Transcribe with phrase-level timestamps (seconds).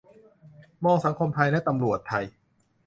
[0.85, 2.25] มองสังคมไทยและตำรวจไทย